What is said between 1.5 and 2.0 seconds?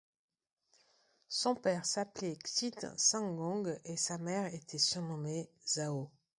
père